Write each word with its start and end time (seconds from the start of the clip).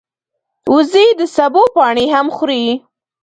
وزې 0.73 1.05
د 1.19 1.21
سبو 1.35 1.63
پاڼې 1.75 2.05
هم 2.13 2.27
خوري 2.35 2.63